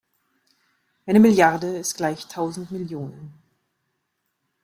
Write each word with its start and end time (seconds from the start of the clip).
Eine 1.05 1.19
Milliarde 1.19 1.77
ist 1.77 1.93
gleich 1.95 2.27
tausend 2.27 2.71
Millionen. 2.71 3.35